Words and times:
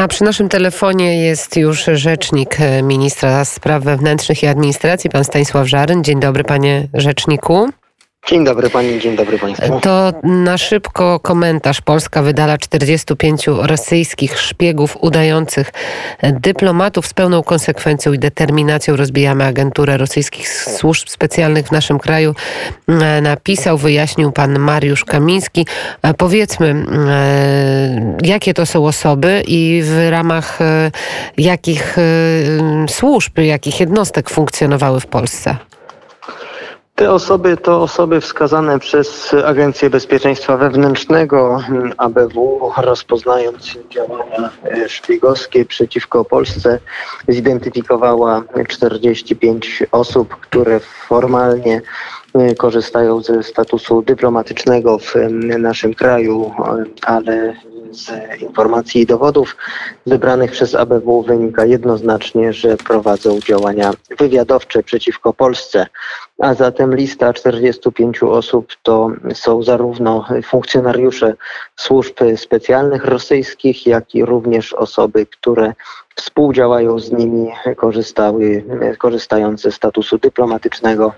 A 0.00 0.08
przy 0.08 0.24
naszym 0.24 0.48
telefonie 0.48 1.22
jest 1.22 1.56
już 1.56 1.84
rzecznik 1.84 2.58
ministra 2.82 3.44
spraw 3.44 3.82
wewnętrznych 3.82 4.42
i 4.42 4.46
administracji, 4.46 5.10
pan 5.10 5.24
Stanisław 5.24 5.66
Żaryn. 5.66 6.04
Dzień 6.04 6.20
dobry, 6.20 6.44
panie 6.44 6.88
rzeczniku. 6.94 7.68
Dzień 8.28 8.44
dobry 8.44 8.70
pani, 8.70 9.00
dzień 9.00 9.16
dobry 9.16 9.38
państwu. 9.38 9.80
To 9.80 10.12
na 10.22 10.58
szybko 10.58 11.20
komentarz. 11.20 11.80
Polska 11.80 12.22
wydala 12.22 12.58
45 12.58 13.46
rosyjskich 13.46 14.40
szpiegów 14.40 14.96
udających 15.00 15.72
dyplomatów 16.22 17.06
z 17.06 17.14
pełną 17.14 17.42
konsekwencją 17.42 18.12
i 18.12 18.18
determinacją. 18.18 18.96
Rozbijamy 18.96 19.44
agenturę 19.44 19.96
rosyjskich 19.96 20.48
służb 20.48 21.08
specjalnych 21.08 21.66
w 21.66 21.72
naszym 21.72 21.98
kraju. 21.98 22.34
Napisał, 23.22 23.78
wyjaśnił 23.78 24.32
pan 24.32 24.58
Mariusz 24.58 25.04
Kamiński. 25.04 25.66
Powiedzmy, 26.18 26.86
jakie 28.22 28.54
to 28.54 28.66
są 28.66 28.86
osoby 28.86 29.42
i 29.46 29.82
w 29.84 30.10
ramach 30.10 30.60
e, 30.60 30.90
jakich 31.38 31.98
e, 31.98 32.02
służb, 32.88 33.38
jakich 33.38 33.80
jednostek 33.80 34.30
funkcjonowały 34.30 35.00
w 35.00 35.06
Polsce? 35.06 35.56
Te 37.00 37.10
osoby 37.12 37.56
to 37.56 37.82
osoby 37.82 38.20
wskazane 38.20 38.78
przez 38.78 39.34
Agencję 39.44 39.90
Bezpieczeństwa 39.90 40.56
Wewnętrznego 40.56 41.60
ABW, 41.96 42.70
rozpoznając 42.76 43.78
działania 43.90 44.50
szpiegowskie 44.86 45.64
przeciwko 45.64 46.24
Polsce, 46.24 46.78
zidentyfikowała 47.28 48.42
45 48.68 49.82
osób, 49.92 50.36
które 50.36 50.80
formalnie 50.80 51.82
e, 52.34 52.54
korzystają 52.54 53.22
ze 53.22 53.42
statusu 53.42 54.02
dyplomatycznego 54.02 54.98
w 54.98 55.14
naszym 55.58 55.94
kraju, 55.94 56.52
ale 57.02 57.54
z 57.90 58.10
informacji 58.40 59.00
i 59.00 59.06
dowodów 59.06 59.56
wybranych 60.06 60.50
przez 60.50 60.74
ABW 60.74 61.22
wynika 61.22 61.64
jednoznacznie, 61.64 62.52
że 62.52 62.76
prowadzą 62.76 63.40
działania 63.40 63.90
wywiadowcze 64.18 64.82
przeciwko 64.82 65.32
Polsce. 65.32 65.86
A 66.38 66.54
zatem 66.54 66.94
lista 66.94 67.32
45 67.32 68.22
osób 68.22 68.72
to 68.82 69.10
są 69.34 69.62
zarówno 69.62 70.26
funkcjonariusze 70.44 71.34
służb 71.76 72.14
specjalnych 72.36 73.04
rosyjskich, 73.04 73.86
jak 73.86 74.14
i 74.14 74.24
również 74.24 74.72
osoby, 74.72 75.26
które 75.26 75.72
współdziałają 76.14 76.98
z 76.98 77.12
nimi, 77.12 77.50
korzystały, 77.76 78.64
korzystając 78.98 79.60
ze 79.60 79.72
statusu 79.72 80.18
dyplomatycznego 80.18 81.12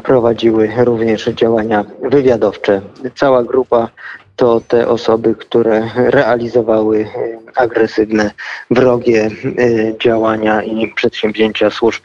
prowadziły 0.00 0.72
również 0.76 1.24
działania 1.24 1.84
wywiadowcze. 2.02 2.80
Cała 3.14 3.42
grupa 3.42 3.88
to 4.36 4.60
te 4.68 4.88
osoby, 4.88 5.34
które 5.34 5.90
realizowały 5.96 7.00
e, 7.00 7.60
agresywne, 7.60 8.30
wrogie 8.70 9.24
e, 9.24 9.98
działania 9.98 10.62
i 10.62 10.88
przedsięwzięcia 10.88 11.70
służb 11.70 12.02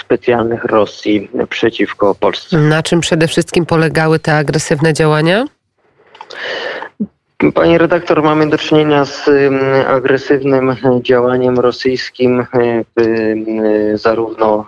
specjalnych 0.00 0.64
Rosji 0.64 1.30
przeciwko 1.50 2.14
Polsce. 2.14 2.58
Na 2.58 2.82
czym 2.82 3.00
przede 3.00 3.28
wszystkim 3.28 3.66
polegały 3.66 4.18
te 4.18 4.36
agresywne 4.36 4.92
działania? 4.92 5.44
Panie 7.54 7.78
redaktor, 7.78 8.22
mamy 8.22 8.50
do 8.50 8.58
czynienia 8.58 9.04
z 9.04 9.30
agresywnym 9.86 10.76
działaniem 11.02 11.58
rosyjskim 11.58 12.46
zarówno 13.94 14.66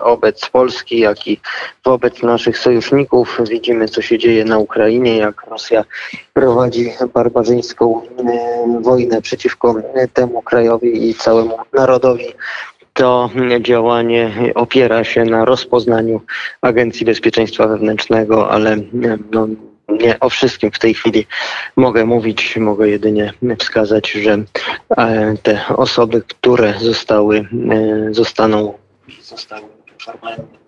wobec 0.00 0.48
Polski, 0.48 0.98
jak 0.98 1.26
i 1.26 1.40
wobec 1.84 2.22
naszych 2.22 2.58
sojuszników. 2.58 3.40
Widzimy, 3.50 3.88
co 3.88 4.02
się 4.02 4.18
dzieje 4.18 4.44
na 4.44 4.58
Ukrainie, 4.58 5.16
jak 5.16 5.46
Rosja 5.46 5.84
prowadzi 6.32 6.92
barbarzyńską 7.14 8.00
wojnę 8.80 9.22
przeciwko 9.22 9.74
temu 10.12 10.42
krajowi 10.42 11.10
i 11.10 11.14
całemu 11.14 11.58
narodowi 11.72 12.26
to 12.92 13.30
działanie 13.60 14.52
opiera 14.54 15.04
się 15.04 15.24
na 15.24 15.44
rozpoznaniu 15.44 16.20
Agencji 16.62 17.06
Bezpieczeństwa 17.06 17.66
Wewnętrznego, 17.66 18.50
ale 18.50 18.76
no, 19.32 19.48
nie 19.88 20.20
o 20.20 20.28
wszystkim 20.28 20.70
w 20.70 20.78
tej 20.78 20.94
chwili 20.94 21.26
mogę 21.76 22.04
mówić, 22.04 22.56
mogę 22.56 22.88
jedynie 22.88 23.32
wskazać, 23.58 24.10
że 24.12 24.44
e, 24.96 25.34
te 25.42 25.66
osoby, 25.68 26.22
które 26.22 26.74
zostały, 26.80 27.48
e, 27.70 28.14
zostaną, 28.14 28.78
zostały 29.22 29.68
formalnie 30.04 30.63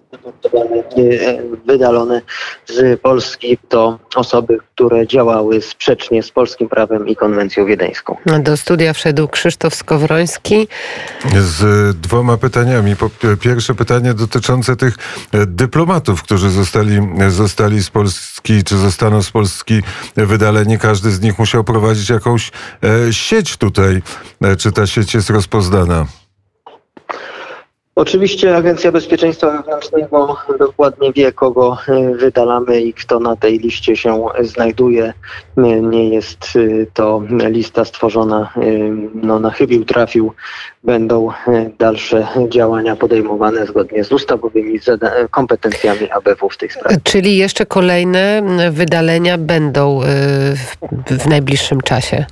E, 0.97 1.43
wydalone 1.67 2.23
z 2.67 3.01
Polski 3.01 3.59
to 3.69 3.99
osoby, 4.15 4.59
które 4.75 5.07
działały 5.07 5.63
sprzecznie 5.63 6.23
z 6.23 6.31
polskim 6.31 6.69
prawem 6.69 7.09
i 7.09 7.17
konwencją 7.17 7.67
wiedeńską. 7.67 8.17
Do 8.41 8.57
studia 8.57 8.93
wszedł 8.93 9.29
Krzysztof 9.29 9.75
Skowroński. 9.75 10.69
Z 11.39 11.97
dwoma 11.97 12.37
pytaniami. 12.37 12.97
Pierwsze 13.41 13.75
pytanie 13.75 14.15
dotyczące 14.15 14.77
tych 14.77 14.95
e, 15.33 15.47
dyplomatów, 15.47 16.23
którzy 16.23 16.51
zostali, 16.51 16.99
zostali 17.29 17.83
z 17.83 17.91
Polski, 17.91 18.65
czy 18.65 18.77
zostaną 18.77 19.23
z 19.23 19.31
Polski 19.31 19.83
wydaleni. 20.17 20.79
Każdy 20.79 21.11
z 21.11 21.21
nich 21.21 21.39
musiał 21.39 21.65
prowadzić 21.65 22.11
jakąś 22.11 22.51
e, 23.09 23.13
sieć 23.13 23.57
tutaj. 23.57 24.03
Czy 24.59 24.73
ta 24.73 24.87
sieć 24.87 25.15
jest 25.15 25.31
rozpoznana? 25.31 26.07
Oczywiście 27.97 28.57
Agencja 28.57 28.93
Bezpieczeństwa 28.93 29.51
Wewnętrznego 29.51 30.37
dokładnie 30.59 31.13
wie, 31.13 31.33
kogo 31.33 31.79
e, 31.89 32.15
wydalamy 32.15 32.81
i 32.81 32.95
kto 32.95 33.21
na 33.21 33.37
tej 33.37 33.59
liście 33.59 33.97
się 33.97 34.25
znajduje. 34.41 35.13
Nie 35.83 36.09
jest 36.09 36.49
e, 36.57 36.87
to 36.95 37.23
lista 37.31 37.85
stworzona 37.85 38.53
e, 38.57 38.61
no, 39.15 39.39
na 39.39 39.51
chybił 39.51 39.85
trafił. 39.85 40.33
Będą 40.85 41.29
dalsze 41.79 42.29
działania 42.49 42.97
podejmowane 42.97 43.67
zgodnie 43.67 44.05
z 44.05 44.13
ustawowymi 44.13 44.81
kompetencjami 45.31 46.11
ABW 46.11 46.49
w 46.51 46.57
tej 46.57 46.71
sprawie. 46.71 46.97
Czyli 47.03 47.37
jeszcze 47.37 47.67
kolejne 47.67 48.43
wydalenia 48.71 49.39
będą 49.39 50.01
w 51.07 51.27
najbliższym 51.29 51.81
czasie? 51.81 52.27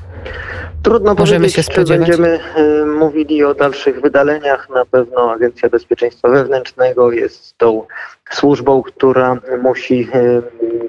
Trudno 0.84 1.14
Możemy 1.14 1.38
powiedzieć, 1.38 1.56
się 1.56 1.62
spodziewać. 1.62 2.06
czy 2.06 2.22
będziemy 2.22 2.40
y, 2.82 2.86
mówili 2.86 3.44
o 3.44 3.54
dalszych 3.54 4.00
wydaleniach. 4.00 4.68
Na 4.70 4.84
pewno 4.84 5.32
Agencja 5.32 5.68
Bezpieczeństwa 5.68 6.28
Wewnętrznego 6.28 7.12
jest 7.12 7.58
tą 7.58 7.86
służbą, 8.30 8.82
która 8.82 9.36
musi 9.62 10.08
y, 10.14 10.42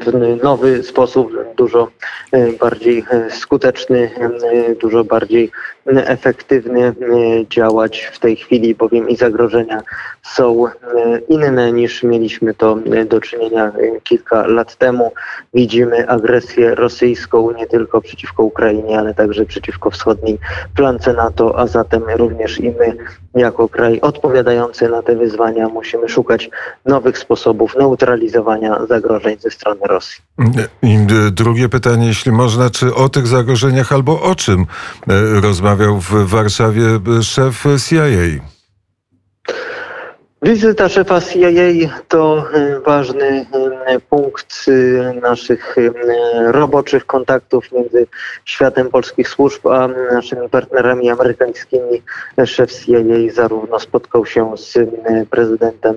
w 0.06 0.44
nowy 0.44 0.84
sposób, 0.84 1.32
dużo 1.58 1.88
y, 2.36 2.58
bardziej 2.60 3.06
skuteczny, 3.30 4.12
dużo 4.82 5.04
bardziej 5.04 5.52
efektywnie 5.86 6.94
działać 7.50 8.12
w 8.14 8.20
tej 8.20 8.36
chwili, 8.36 8.76
bowiem 8.76 9.10
i 9.10 9.16
zagrożenia 9.16 9.82
są 10.24 10.66
inne 11.30 11.72
niż 11.72 12.04
mieliśmy 12.04 12.54
to 12.54 12.78
do 13.08 13.22
czynienia 13.22 13.72
kilka 14.04 14.48
lat 14.48 14.76
temu. 14.76 15.12
Widzimy 15.54 16.10
agresję 16.10 16.76
rosyjską 16.76 17.52
nie 17.52 17.68
tylko 17.68 18.02
przeciwko 18.02 18.44
Ukrainie, 18.44 19.00
ale 19.00 19.14
także 19.14 19.46
przeciwko 19.46 19.92
wschodniej 19.92 20.40
flance 20.76 21.14
NATO, 21.14 21.60
a 21.60 21.68
zatem 21.68 22.04
również 22.16 22.60
i 22.60 22.70
my 22.70 22.98
jako 23.36 23.70
kraj 23.70 24.00
odpowiadający 24.02 24.90
na 24.90 25.02
te 25.02 25.16
wyzwania 25.16 25.70
musimy 25.70 26.10
szukać 26.10 26.50
nowych 26.86 27.18
sposobów 27.18 27.76
neutralizowania 27.76 28.86
zagrożeń 28.90 29.36
ze 29.40 29.52
strony 29.52 29.82
Rosji. 29.84 30.22
I 30.82 30.98
drugie 31.32 31.70
pytanie, 31.70 32.08
jeśli 32.08 32.32
można, 32.32 32.70
czy 32.70 32.96
o 32.96 33.10
tych 33.10 33.28
zagrożeniach 33.28 33.92
albo 33.92 34.22
o 34.22 34.36
czym 34.36 34.62
e, 34.62 34.66
rozmawiał 35.42 36.00
w 36.00 36.30
Warszawie 36.30 36.84
szef 37.22 37.64
CIA? 37.90 38.55
Wizyta 40.46 40.90
szefa 40.90 41.22
CIA 41.22 41.90
to 42.08 42.46
e, 42.54 42.80
ważny 42.80 43.46
e, 43.86 44.00
punkt 44.00 44.66
e, 44.68 45.14
naszych 45.14 45.76
roboczych 46.46 47.06
kontaktów 47.06 47.72
między 47.72 48.08
światem 48.46 48.90
polskich 48.90 49.30
służb 49.30 49.68
a 49.68 49.88
naszymi 49.88 50.50
partnerami 50.50 51.10
amerykańskimi. 51.10 52.02
Szef 52.46 52.74
CIA 52.74 53.34
zarówno 53.34 53.80
spotkał 53.80 54.26
się 54.26 54.58
z 54.58 54.78
prezydentem 55.30 55.96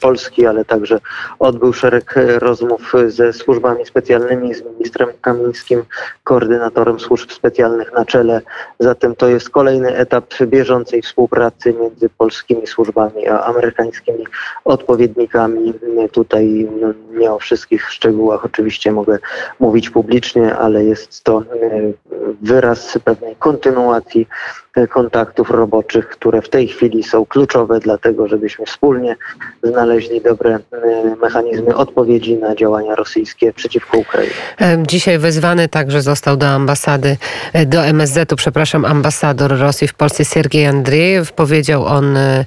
Polski, 0.00 0.46
ale 0.46 0.64
także 0.64 0.98
odbył 1.38 1.72
szereg 1.72 2.14
rozmów 2.38 2.92
ze 3.06 3.32
służbami 3.32 3.86
specjalnymi, 3.86 4.54
z 4.54 4.62
ministrem 4.64 5.08
Kamińskim, 5.20 5.82
koordynatorem 6.24 7.00
służb 7.00 7.30
specjalnych 7.30 7.92
na 7.92 8.04
czele. 8.04 8.40
Zatem 8.78 9.16
to 9.16 9.28
jest 9.28 9.50
kolejny 9.50 9.96
etap 9.96 10.34
bieżącej 10.46 11.02
współpracy 11.02 11.74
między 11.80 12.08
polskimi 12.08 12.66
służbami 12.66 13.28
a 13.28 13.44
amerykańskimi 13.44 13.87
amerykańskimi 13.88 14.24
odpowiednikami. 14.64 15.74
Tutaj 16.12 16.68
no, 16.80 16.88
nie 17.18 17.32
o 17.32 17.38
wszystkich 17.38 17.90
szczegółach 17.90 18.44
oczywiście 18.44 18.92
mogę 18.92 19.18
mówić 19.60 19.90
publicznie, 19.90 20.56
ale 20.56 20.84
jest 20.84 21.24
to 21.24 21.42
wyraz 22.42 22.98
pewnej 23.04 23.36
kontynuacji 23.36 24.28
kontaktów 24.86 25.50
roboczych, 25.50 26.08
które 26.08 26.42
w 26.42 26.48
tej 26.48 26.68
chwili 26.68 27.02
są 27.02 27.26
kluczowe 27.26 27.80
dlatego, 27.80 28.28
żebyśmy 28.28 28.66
wspólnie 28.66 29.16
znaleźli 29.62 30.20
dobre 30.20 30.54
e, 30.54 30.60
mechanizmy 31.22 31.76
odpowiedzi 31.76 32.36
na 32.36 32.54
działania 32.54 32.94
rosyjskie 32.94 33.52
przeciwko 33.52 33.98
Ukrainie. 33.98 34.34
Dzisiaj 34.86 35.18
wezwany 35.18 35.68
także 35.68 36.02
został 36.02 36.36
do 36.36 36.46
ambasady, 36.46 37.16
e, 37.52 37.66
do 37.66 37.86
MSZ-u, 37.86 38.36
przepraszam, 38.36 38.84
ambasador 38.84 39.58
Rosji 39.58 39.88
w 39.88 39.94
Polsce 39.94 40.24
Siergiej 40.24 40.66
Andrzejew. 40.66 41.32
Powiedział 41.32 41.84
on, 41.84 42.16
e, 42.16 42.44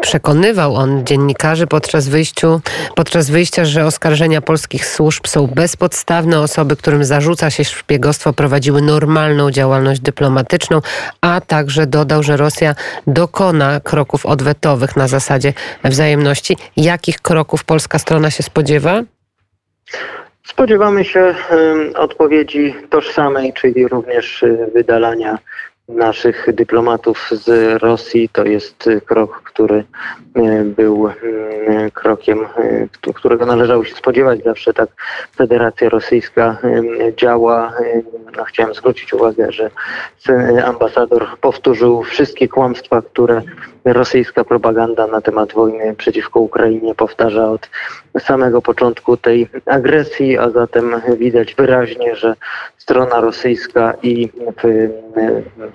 przekonywał 0.00 0.74
on 0.74 1.04
dziennikarzy 1.04 1.66
podczas, 1.66 2.08
wyjściu, 2.08 2.60
podczas 2.94 3.30
wyjścia, 3.30 3.64
że 3.64 3.86
oskarżenia 3.86 4.40
polskich 4.40 4.86
służb 4.86 5.26
są 5.26 5.46
bezpodstawne. 5.46 6.40
Osoby, 6.40 6.76
którym 6.76 7.04
zarzuca 7.04 7.50
się 7.50 7.64
szpiegostwo, 7.64 8.32
prowadziły 8.32 8.82
normalną 8.82 9.50
działalność 9.50 10.00
dyplomatyczną, 10.00 10.80
a 11.20 11.40
także 11.40 11.86
dodał, 11.86 12.22
że 12.22 12.36
Rosja 12.36 12.74
dokona 13.06 13.80
kroków 13.80 14.26
odwetowych 14.26 14.96
na 14.96 15.08
zasadzie 15.08 15.52
wzajemności. 15.84 16.56
Jakich 16.76 17.20
kroków 17.20 17.64
polska 17.64 17.98
strona 17.98 18.30
się 18.30 18.42
spodziewa? 18.42 19.02
Spodziewamy 20.46 21.04
się 21.04 21.34
odpowiedzi 21.94 22.74
tożsamej, 22.90 23.52
czyli 23.52 23.88
również 23.88 24.42
y, 24.42 24.70
wydalania 24.74 25.38
naszych 25.88 26.46
dyplomatów 26.54 27.30
z 27.32 27.48
Rosji. 27.82 28.28
To 28.28 28.44
jest 28.44 28.88
krok, 29.06 29.42
który 29.44 29.84
e, 30.34 30.64
był 30.64 31.08
e, 31.08 31.14
krokiem, 31.90 32.38
e, 33.06 33.12
którego 33.14 33.46
należało 33.46 33.84
się 33.84 33.94
spodziewać. 33.94 34.42
Zawsze 34.44 34.74
tak 34.74 34.88
Federacja 35.36 35.88
Rosyjska 35.88 36.56
działa. 37.16 37.72
No, 38.36 38.44
chciałem 38.44 38.74
zwrócić 38.74 39.12
uwagę, 39.12 39.52
że 39.52 39.70
ambasador 40.64 41.26
powtórzył 41.40 42.02
wszystkie 42.02 42.48
kłamstwa, 42.48 43.02
które 43.02 43.42
rosyjska 43.84 44.44
propaganda 44.44 45.06
na 45.06 45.20
temat 45.20 45.52
wojny 45.52 45.94
przeciwko 45.94 46.40
Ukrainie 46.40 46.94
powtarza 46.94 47.50
od 47.50 47.70
samego 48.18 48.62
początku 48.62 49.16
tej 49.16 49.48
agresji, 49.66 50.38
a 50.38 50.50
zatem 50.50 51.00
widać 51.18 51.54
wyraźnie, 51.54 52.16
że 52.16 52.34
strona 52.78 53.20
rosyjska 53.20 53.94
i 54.02 54.28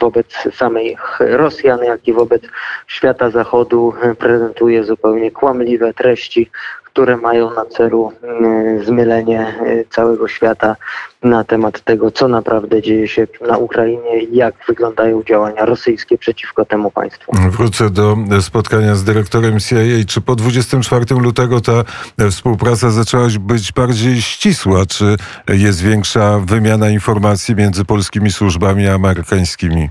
wobec 0.04 0.28
samych 0.52 1.20
Rosjan, 1.20 1.84
jak 1.84 2.08
i 2.08 2.14
wobec 2.14 2.44
świata 2.88 3.30
zachodu 3.30 3.94
prezentuje 4.20 4.84
zupełnie 4.84 5.32
kłamliwe 5.32 5.94
treści, 5.94 6.52
które 6.94 7.18
mają 7.18 7.54
na 7.54 7.66
celu 7.66 8.12
mm, 8.24 8.86
zmylenie 8.86 9.56
y, 9.68 9.86
całego 9.90 10.28
świata 10.28 10.76
na 11.24 11.44
temat 11.44 11.82
tego, 11.82 12.12
co 12.12 12.28
naprawdę 12.28 12.82
dzieje 12.82 13.08
się 13.08 13.28
na 13.48 13.58
Ukrainie 13.58 14.20
i 14.20 14.36
jak 14.36 14.56
wyglądają 14.68 15.24
działania 15.24 15.66
rosyjskie 15.66 16.18
przeciwko 16.18 16.66
temu 16.66 16.92
państwu. 16.92 17.32
Wrócę 17.50 17.90
do 17.90 18.18
spotkania 18.42 18.96
z 18.96 19.04
dyrektorem 19.04 19.60
CIA. 19.60 19.78
Czy 20.08 20.22
po 20.22 20.36
24 20.36 21.06
lutego 21.16 21.62
ta 21.62 21.84
współpraca 22.30 22.92
zaczęła 22.92 23.28
być 23.40 23.72
bardziej 23.72 24.22
ścisła? 24.22 24.86
Czy 24.86 25.16
jest 25.50 25.82
większa 25.82 26.40
wymiana 26.40 26.90
informacji 26.90 27.56
między 27.56 27.86
polskimi 27.86 28.32
służbami 28.32 28.88
a 28.88 28.94
amerykańskimi? 28.94 29.90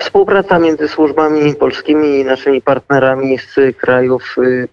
Współpraca 0.00 0.58
między 0.58 0.88
służbami 0.88 1.54
polskimi 1.54 2.18
i 2.18 2.24
naszymi 2.24 2.62
partnerami 2.62 3.38
z 3.38 3.76
krajów 3.76 4.36
y, 4.38 4.68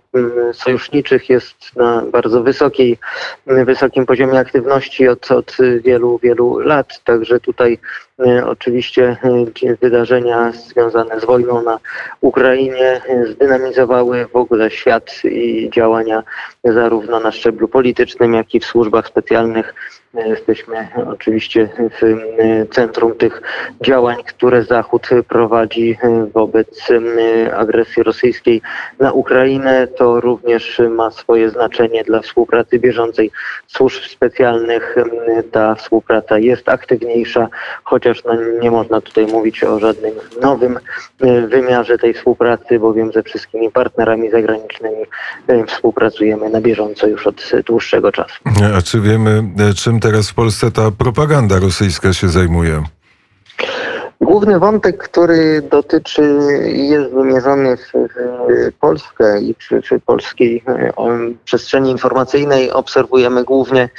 y, 0.50 0.54
sojuszniczych 0.54 1.30
jest 1.30 1.76
na 1.76 2.04
bardzo 2.12 2.44
wysokiej, 2.44 2.98
wysokim 3.46 4.06
poziomie 4.06 4.40
aktywności 4.40 5.08
od, 5.08 5.32
od 5.32 5.58
wielu, 5.84 6.20
wielu 6.24 6.60
lat. 6.60 7.04
Także 7.04 7.40
tutaj 7.40 7.80
oczywiście 8.46 9.18
wydarzenia 9.82 10.52
związane 10.52 11.20
z 11.20 11.26
wojną 11.26 11.62
na 11.62 11.80
Ukrainie 12.22 13.02
zdynamizowały 13.32 14.26
w 14.26 14.36
ogóle 14.36 14.72
świat 14.72 15.12
i 15.24 15.70
działania 15.74 16.24
zarówno 16.64 17.20
na 17.20 17.32
szczeblu 17.32 17.68
politycznym, 17.68 18.34
jak 18.34 18.56
i 18.56 18.60
w 18.60 18.66
służbach 18.66 19.08
specjalnych 19.08 19.74
Jesteśmy 20.26 20.88
oczywiście 21.08 21.70
w 22.02 22.26
centrum 22.72 23.16
tych 23.16 23.42
działań, 23.82 24.18
które 24.28 24.64
Zachód 24.64 25.10
prowadzi 25.28 25.98
wobec 26.34 26.88
agresji 27.58 28.04
rosyjskiej 28.04 28.62
na 29.00 29.12
Ukrainę. 29.12 29.88
To 29.88 30.22
również 30.22 30.82
ma 30.90 31.12
swoje 31.12 31.50
znaczenie 31.50 32.04
dla 32.04 32.22
współpracy 32.22 32.80
bieżącej 32.80 33.32
służb 33.68 34.04
specjalnych. 34.04 34.96
Ta 35.52 35.76
współpraca 35.76 36.40
jest 36.40 36.70
aktywniejsza, 36.70 37.48
chociaż 37.84 38.07
no 38.26 38.32
nie 38.62 38.72
można 38.72 39.02
tutaj 39.02 39.28
mówić 39.28 39.64
o 39.64 39.80
żadnym 39.80 40.14
nowym 40.42 40.80
wymiarze 41.50 41.98
tej 41.98 42.14
współpracy, 42.14 42.80
bowiem 42.80 43.12
ze 43.12 43.24
wszystkimi 43.24 43.72
partnerami 43.72 44.32
zagranicznymi 44.32 45.06
współpracujemy 45.68 46.50
na 46.50 46.62
bieżąco 46.62 47.08
już 47.08 47.28
od 47.28 47.52
dłuższego 47.66 48.12
czasu. 48.12 48.40
A 48.78 48.82
czy 48.82 49.02
wiemy, 49.02 49.44
czym 49.76 50.00
teraz 50.00 50.30
w 50.30 50.34
Polsce 50.34 50.72
ta 50.72 50.92
propaganda 50.92 51.60
rosyjska 51.60 52.14
się 52.14 52.30
zajmuje? 52.30 52.84
Główny 54.28 54.60
wątek, 54.60 54.98
który 54.98 55.62
dotyczy 55.62 56.40
i 56.76 56.90
jest 56.90 57.14
wymierzony 57.14 57.78
w, 57.78 57.92
Polskę 58.80 59.42
i 59.42 59.56
przy 59.56 60.00
polskiej 60.06 60.64
e, 60.68 60.92
przestrzeni 61.46 61.92
informacyjnej 61.92 62.72
obserwujemy 62.72 63.44
głównie 63.44 63.90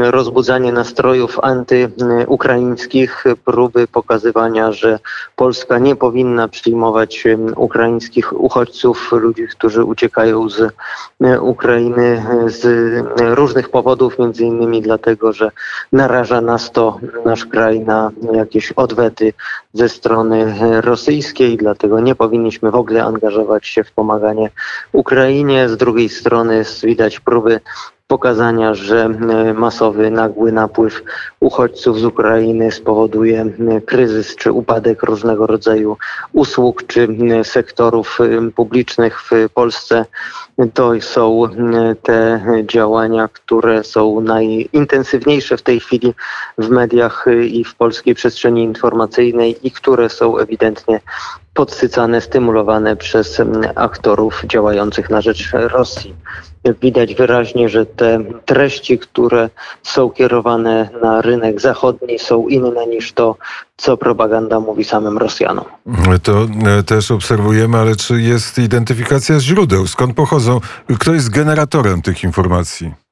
rozbudzanie 0.00 0.72
nastrojów 0.72 1.38
antyukraińskich, 1.42 3.24
próby 3.44 3.86
pokazywania, 3.86 4.72
że 4.72 4.98
Polska 5.36 5.78
nie 5.78 5.96
powinna 5.96 6.48
przyjmować 6.48 7.24
ukraińskich 7.56 8.40
uchodźców, 8.40 9.12
ludzi, 9.12 9.46
którzy 9.50 9.84
uciekają 9.84 10.48
z 10.48 10.60
e, 11.20 11.40
Ukrainy 11.40 12.24
z 12.46 12.64
różnych 13.18 13.68
powodów, 13.68 14.18
między 14.18 14.44
innymi 14.44 14.82
dlatego, 14.82 15.32
że 15.32 15.50
naraża 15.92 16.40
nas 16.40 16.72
to, 16.72 16.98
nasz 17.24 17.46
kraj 17.46 17.80
na 17.80 18.10
jakieś 18.32 18.72
odwety 18.72 19.32
ze 19.72 19.88
strony 19.88 20.54
rosyjskiej, 20.80 21.56
dlatego 21.56 22.00
nie 22.00 22.14
powinniśmy 22.14 22.70
w 22.70 22.74
ogóle 22.74 23.04
angażować 23.04 23.66
się 23.66 23.84
w 23.84 23.92
pomaganie 23.92 24.50
Ukrainie. 24.92 25.68
Z 25.68 25.76
drugiej 25.76 26.08
strony 26.08 26.64
widać 26.82 27.20
próby 27.20 27.60
pokazania, 28.08 28.74
że 28.74 29.04
e, 29.04 29.54
masowy, 29.54 30.10
nagły 30.10 30.52
napływ 30.52 31.02
uchodźców 31.40 32.00
z 32.00 32.04
Ukrainy 32.04 32.72
spowoduje 32.72 33.46
kryzys 33.86 34.36
czy 34.36 34.52
upadek 34.52 35.02
różnego 35.02 35.46
rodzaju 35.46 35.96
usług 36.32 36.86
czy 36.86 37.08
sektorów 37.42 38.18
publicznych 38.54 39.22
w 39.22 39.30
Polsce. 39.54 40.04
To 40.74 41.00
są 41.00 41.42
te 42.02 42.44
działania, 42.66 43.28
które 43.28 43.84
są 43.84 44.20
najintensywniejsze 44.20 45.56
w 45.56 45.62
tej 45.62 45.80
chwili 45.80 46.14
w 46.58 46.68
mediach 46.68 47.26
i 47.50 47.64
w 47.64 47.74
polskiej 47.74 48.14
przestrzeni 48.14 48.62
informacyjnej 48.62 49.66
i 49.66 49.70
które 49.70 50.08
są 50.08 50.38
ewidentnie 50.38 51.00
podsycane, 51.58 52.20
stymulowane 52.20 52.96
przez 52.96 53.42
aktorów 53.74 54.42
działających 54.44 55.10
na 55.10 55.20
rzecz 55.20 55.50
Rosji. 55.52 56.14
Widać 56.82 57.14
wyraźnie, 57.14 57.68
że 57.68 57.86
te 57.86 58.24
treści, 58.44 58.98
które 58.98 59.50
są 59.82 60.10
kierowane 60.10 60.88
na 61.02 61.22
rynek 61.22 61.60
zachodni, 61.60 62.18
są 62.18 62.48
inne 62.48 62.86
niż 62.86 63.12
to, 63.12 63.36
co 63.76 63.96
propaganda 63.96 64.60
mówi 64.60 64.84
samym 64.84 65.18
Rosjanom. 65.18 65.64
To 66.22 66.46
e, 66.78 66.82
też 66.82 67.10
obserwujemy, 67.10 67.78
ale 67.78 67.96
czy 67.96 68.20
jest 68.20 68.58
identyfikacja 68.58 69.40
źródeł? 69.40 69.86
Skąd 69.86 70.14
pochodzą? 70.14 70.60
Kto 70.98 71.14
jest 71.14 71.30
generatorem 71.30 72.02
tych 72.02 72.24
informacji? 72.24 73.07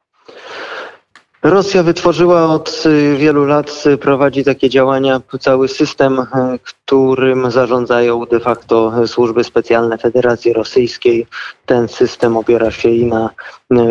Rosja 1.49 1.83
wytworzyła 1.83 2.45
od 2.45 2.83
y, 2.87 3.17
wielu 3.17 3.45
lat, 3.45 3.85
y, 3.87 3.99
prowadzi 3.99 4.45
takie 4.45 4.69
działania, 4.69 5.21
cały 5.41 5.69
system, 5.69 6.19
y, 6.21 6.25
którym 6.63 7.51
zarządzają 7.51 8.25
de 8.25 8.41
facto 8.41 8.93
służby 9.07 9.45
specjalne 9.45 9.99
Federacji 9.99 10.53
Rosyjskiej. 10.53 11.27
Ten 11.67 11.89
system 11.89 12.37
opiera 12.37 12.71
się 12.71 12.89
i 12.89 13.07
na 13.07 13.31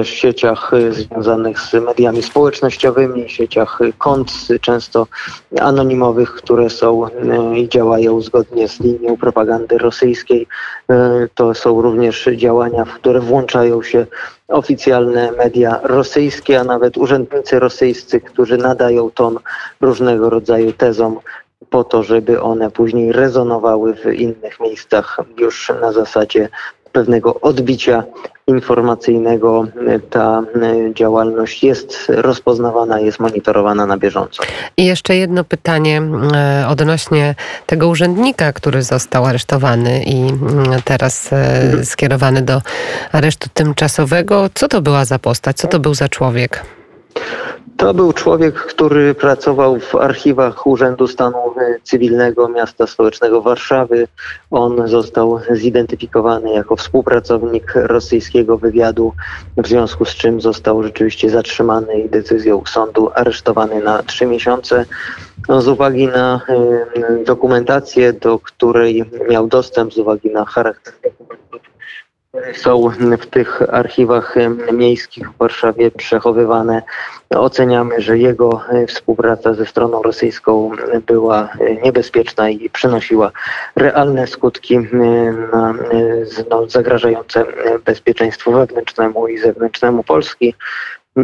sieciach 0.03 0.71
związanych 0.89 1.59
z 1.59 1.73
mediami 1.73 2.23
społecznościowymi, 2.23 3.29
sieciach 3.29 3.79
kont, 3.97 4.31
często 4.61 5.07
anonimowych, 5.59 6.33
które 6.33 6.69
są 6.69 7.07
i 7.55 7.69
działają 7.69 8.21
zgodnie 8.21 8.67
z 8.67 8.79
linią 8.79 9.17
propagandy 9.17 9.77
rosyjskiej. 9.77 10.47
To 11.35 11.53
są 11.53 11.81
również 11.81 12.29
działania, 12.35 12.85
w 12.85 12.93
które 12.93 13.19
włączają 13.19 13.83
się 13.83 14.05
oficjalne 14.47 15.31
media 15.31 15.79
rosyjskie, 15.83 16.59
a 16.59 16.63
nawet 16.63 16.97
urzędnicy 16.97 17.59
rosyjscy, 17.59 18.21
którzy 18.21 18.57
nadają 18.57 19.11
ton 19.11 19.39
różnego 19.81 20.29
rodzaju 20.29 20.73
tezom 20.73 21.19
po 21.69 21.83
to, 21.83 22.03
żeby 22.03 22.41
one 22.41 22.71
później 22.71 23.11
rezonowały 23.11 23.93
w 23.93 24.05
innych 24.05 24.59
miejscach 24.59 25.17
już 25.37 25.71
na 25.81 25.91
zasadzie 25.91 26.49
pewnego 26.95 27.41
odbicia 27.41 28.03
informacyjnego 28.47 29.67
ta 30.09 30.43
e, 30.61 30.93
działalność 30.93 31.63
jest 31.63 32.05
rozpoznawana, 32.07 32.99
jest 32.99 33.19
monitorowana 33.19 33.85
na 33.85 33.97
bieżąco. 33.97 34.43
I 34.77 34.85
jeszcze 34.85 35.15
jedno 35.15 35.43
pytanie 35.43 36.01
e, 36.33 36.65
odnośnie 36.67 37.35
tego 37.65 37.87
urzędnika, 37.87 38.53
który 38.53 38.83
został 38.83 39.25
aresztowany 39.25 40.03
i 40.03 40.15
mm, 40.15 40.81
teraz 40.85 41.33
e, 41.33 41.61
mhm. 41.61 41.85
skierowany 41.85 42.41
do 42.41 42.61
aresztu 43.11 43.49
tymczasowego. 43.53 44.49
Co 44.53 44.67
to 44.67 44.81
była 44.81 45.05
za 45.05 45.19
postać? 45.19 45.57
Co 45.57 45.67
to 45.67 45.79
był 45.79 45.93
za 45.93 46.09
człowiek? 46.09 46.65
To 47.77 47.93
był 47.93 48.13
człowiek, 48.13 48.55
który 48.55 49.15
pracował 49.15 49.79
w 49.79 49.95
archiwach 49.95 50.67
Urzędu 50.67 51.07
Stanu 51.07 51.37
Cywilnego 51.83 52.49
Miasta 52.49 52.87
Stołecznego 52.87 53.41
Warszawy. 53.41 54.07
On 54.51 54.87
został 54.87 55.39
zidentyfikowany 55.51 56.53
jako 56.53 56.75
współpracownik 56.75 57.73
rosyjskiego 57.75 58.57
wywiadu, 58.57 59.13
w 59.57 59.67
związku 59.67 60.05
z 60.05 60.09
czym 60.09 60.41
został 60.41 60.83
rzeczywiście 60.83 61.29
zatrzymany 61.29 61.99
i 61.99 62.09
decyzją 62.09 62.63
sądu 62.65 63.09
aresztowany 63.15 63.83
na 63.83 64.03
trzy 64.03 64.25
miesiące. 64.25 64.85
No, 65.49 65.61
z 65.61 65.67
uwagi 65.67 66.07
na 66.07 66.41
dokumentację, 67.25 68.13
do 68.13 68.39
której 68.39 69.03
miał 69.29 69.47
dostęp, 69.47 69.93
z 69.93 69.97
uwagi 69.97 70.29
na 70.31 70.45
charakter 70.45 70.93
są 72.53 72.89
w 73.19 73.25
tych 73.25 73.61
archiwach 73.73 74.35
miejskich 74.73 75.29
w 75.29 75.37
Warszawie 75.37 75.91
przechowywane. 75.91 76.81
Oceniamy, 77.29 78.01
że 78.01 78.17
jego 78.17 78.61
współpraca 78.87 79.53
ze 79.53 79.65
stroną 79.65 80.01
rosyjską 80.01 80.71
była 81.07 81.49
niebezpieczna 81.83 82.49
i 82.49 82.69
przynosiła 82.69 83.31
realne 83.75 84.27
skutki 84.27 84.79
no, 86.49 86.67
zagrażające 86.67 87.45
bezpieczeństwu 87.85 88.51
wewnętrznemu 88.51 89.27
i 89.27 89.37
zewnętrznemu 89.37 90.03
Polski. 90.03 90.55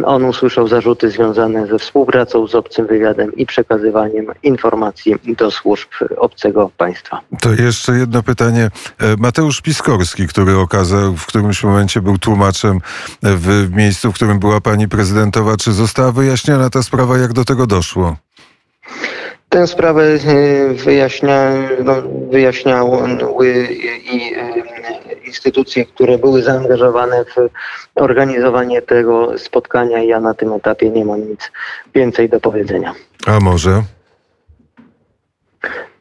On 0.04 0.24
usłyszał 0.24 0.68
zarzuty 0.68 1.10
związane 1.10 1.66
ze 1.66 1.78
współpracą 1.78 2.46
z 2.46 2.54
obcym 2.54 2.86
wywiadem 2.86 3.36
i 3.36 3.46
przekazywaniem 3.46 4.26
informacji 4.42 5.14
do 5.38 5.50
służb 5.50 5.88
obcego 6.16 6.70
państwa. 6.76 7.20
To 7.40 7.52
jeszcze 7.52 7.92
jedno 7.92 8.22
pytanie. 8.22 8.70
E, 9.00 9.16
Mateusz 9.18 9.60
Piskorski, 9.60 10.28
który 10.28 10.56
okazał, 10.56 11.16
w 11.16 11.26
którymś 11.26 11.64
momencie 11.64 12.00
był 12.00 12.18
tłumaczem 12.18 12.80
w 13.22 13.68
miejscu, 13.70 14.12
w 14.12 14.14
którym 14.14 14.38
była 14.38 14.60
pani 14.60 14.88
prezydentowa, 14.88 15.56
czy 15.56 15.72
została 15.72 16.12
wyjaśniona 16.12 16.70
ta 16.70 16.82
sprawa, 16.82 17.18
jak 17.18 17.32
do 17.32 17.44
tego 17.44 17.66
doszło? 17.66 18.16
Tę 19.52 19.66
sprawę 19.66 20.02
e, 20.02 20.18
wyjaśnia, 20.74 21.52
no, 21.84 22.02
wyjaśniały 22.30 23.18
i 24.12 24.34
e, 24.36 25.14
instytucje, 25.26 25.84
które 25.84 26.18
były 26.18 26.42
zaangażowane 26.42 27.24
w 27.24 27.48
organizowanie 27.94 28.82
tego 28.82 29.38
spotkania. 29.38 30.02
Ja 30.02 30.20
na 30.20 30.34
tym 30.34 30.52
etapie 30.52 30.90
nie 30.90 31.04
mam 31.04 31.28
nic 31.28 31.52
więcej 31.94 32.28
do 32.28 32.40
powiedzenia. 32.40 32.94
A 33.26 33.40
może? 33.40 33.82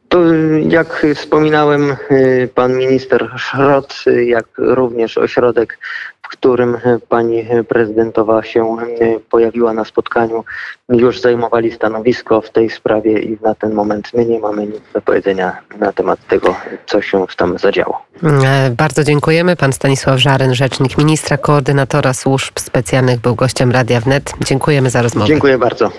To 0.09 0.19
jak 0.67 1.05
wspominałem, 1.15 1.95
y, 2.11 2.49
pan 2.55 2.77
minister 2.77 3.29
Szrot, 3.37 4.03
jak 4.25 4.45
również 4.57 5.17
ośrodek, 5.17 5.77
którym 6.31 6.77
pani 7.09 7.45
prezydentowa 7.67 8.43
się 8.43 8.77
y, 9.01 9.19
pojawiła 9.29 9.73
na 9.73 9.85
spotkaniu, 9.85 10.43
już 10.89 11.21
zajmowali 11.21 11.71
stanowisko 11.71 12.41
w 12.41 12.49
tej 12.49 12.69
sprawie 12.69 13.19
i 13.19 13.37
na 13.41 13.55
ten 13.55 13.73
moment 13.73 14.13
my 14.13 14.25
nie 14.25 14.39
mamy 14.39 14.67
nic 14.67 14.81
do 14.93 15.01
powiedzenia 15.01 15.57
na 15.79 15.93
temat 15.93 16.27
tego, 16.27 16.55
co 16.85 17.01
się 17.01 17.25
tam 17.37 17.57
zadziało. 17.57 18.01
E, 18.23 18.69
bardzo 18.77 19.03
dziękujemy. 19.03 19.55
Pan 19.55 19.73
Stanisław 19.73 20.19
Żaryn, 20.19 20.55
rzecznik 20.55 20.97
ministra, 20.97 21.37
koordynatora 21.37 22.13
służb 22.13 22.59
specjalnych, 22.59 23.19
był 23.19 23.35
gościem 23.35 23.71
Radia 23.71 23.99
Wnet. 23.99 24.33
Dziękujemy 24.45 24.89
za 24.89 25.01
rozmowę. 25.01 25.27
Dziękuję 25.27 25.57
bardzo. 25.57 25.91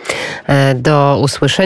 E, 0.47 0.75
do 0.75 1.19
usłyszenia. 1.23 1.62